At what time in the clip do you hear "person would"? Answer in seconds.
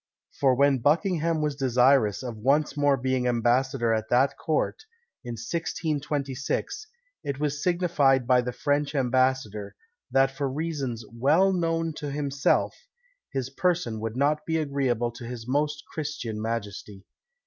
13.51-14.17